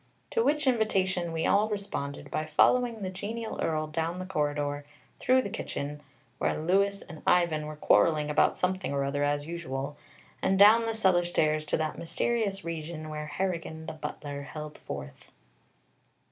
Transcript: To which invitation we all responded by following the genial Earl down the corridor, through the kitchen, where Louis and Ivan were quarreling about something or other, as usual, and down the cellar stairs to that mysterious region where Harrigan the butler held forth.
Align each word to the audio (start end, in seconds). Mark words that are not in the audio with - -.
To 0.31 0.43
which 0.43 0.65
invitation 0.65 1.31
we 1.31 1.45
all 1.45 1.69
responded 1.69 2.31
by 2.31 2.47
following 2.47 3.03
the 3.03 3.11
genial 3.11 3.61
Earl 3.61 3.85
down 3.85 4.17
the 4.17 4.25
corridor, 4.25 4.83
through 5.19 5.43
the 5.43 5.51
kitchen, 5.51 6.01
where 6.39 6.57
Louis 6.59 7.03
and 7.07 7.21
Ivan 7.27 7.67
were 7.67 7.75
quarreling 7.75 8.31
about 8.31 8.57
something 8.57 8.93
or 8.93 9.03
other, 9.03 9.23
as 9.23 9.45
usual, 9.45 9.95
and 10.41 10.57
down 10.57 10.87
the 10.87 10.95
cellar 10.95 11.23
stairs 11.23 11.67
to 11.67 11.77
that 11.77 11.99
mysterious 11.99 12.63
region 12.65 13.09
where 13.09 13.27
Harrigan 13.27 13.85
the 13.85 13.93
butler 13.93 14.41
held 14.41 14.79
forth. 14.79 15.31